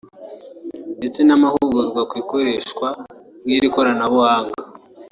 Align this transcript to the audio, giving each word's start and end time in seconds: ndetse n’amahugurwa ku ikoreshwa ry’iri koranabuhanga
ndetse 0.97 1.19
n’amahugurwa 1.23 2.01
ku 2.09 2.13
ikoreshwa 2.21 2.87
ry’iri 3.43 3.67
koranabuhanga 3.73 4.61